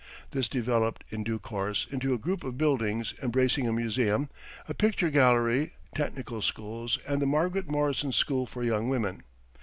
This 0.31 0.49
developed, 0.49 1.03
in 1.09 1.23
due 1.23 1.37
course, 1.37 1.85
into 1.91 2.11
a 2.11 2.17
group 2.17 2.43
of 2.43 2.57
buildings 2.57 3.13
embracing 3.21 3.67
a 3.67 3.71
museum, 3.71 4.31
a 4.67 4.73
picture 4.73 5.11
gallery, 5.11 5.73
technical 5.95 6.41
schools, 6.41 6.97
and 7.07 7.21
the 7.21 7.27
Margaret 7.27 7.69
Morrison 7.69 8.11
School 8.11 8.47
for 8.47 8.63
Young 8.63 8.89
Women. 8.89 9.21